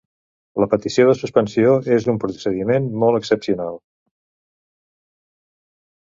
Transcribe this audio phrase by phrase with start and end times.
[0.61, 3.79] La petició de suspensió és un procediment molt excepcional.